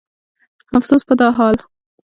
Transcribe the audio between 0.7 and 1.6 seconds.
افسوس په دا حال